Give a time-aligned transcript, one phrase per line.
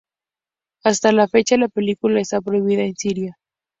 [0.83, 3.37] Hasta la fecha, la película está prohibida en Siria.